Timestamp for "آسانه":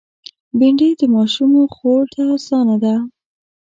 2.35-2.75